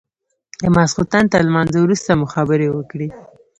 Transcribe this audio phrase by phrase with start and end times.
[0.61, 3.09] د ماخستن تر لمانځه وروسته مو خبرې وكړې.